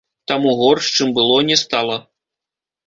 [0.31, 2.03] Таму горш, чым было, не стала.